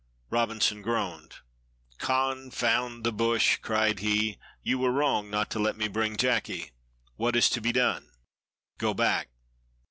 Robinson 0.31 0.81
groaned. 0.81 1.35
"Confound 1.99 3.03
the 3.03 3.11
bush," 3.11 3.57
cried 3.57 3.99
he. 3.99 4.39
"You 4.63 4.79
were 4.79 4.91
wrong 4.91 5.29
not 5.29 5.51
to 5.51 5.59
let 5.59 5.77
me 5.77 5.87
bring 5.87 6.17
Jacky. 6.17 6.71
What 7.17 7.35
is 7.35 7.51
to 7.51 7.61
be 7.61 7.71
done?" 7.71 8.09
"Go 8.79 8.95
back." 8.95 9.29